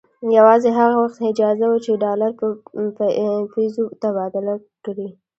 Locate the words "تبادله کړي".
4.01-5.07